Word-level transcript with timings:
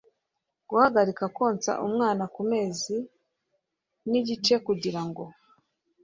guhagarika 0.69 1.23
konsa 1.37 1.71
umwana 1.87 2.23
ku 2.33 2.41
mezi 2.51 2.95
n 4.09 4.11
igice 4.19 4.55
kugira 4.65 5.01
ngo 5.07 5.23